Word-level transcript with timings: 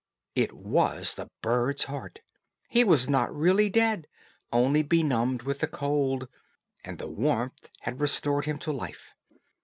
It 0.33 0.53
was 0.53 1.13
the 1.13 1.29
bird's 1.43 1.83
heart; 1.83 2.21
he 2.67 2.83
was 2.83 3.07
not 3.07 3.31
really 3.31 3.69
dead, 3.69 4.07
only 4.51 4.81
benumbed 4.81 5.43
with 5.43 5.59
the 5.59 5.67
cold, 5.67 6.27
and 6.83 6.97
the 6.97 7.07
warmth 7.07 7.69
had 7.81 7.99
restored 8.01 8.45
him 8.45 8.57
to 8.61 8.71
life. 8.71 9.13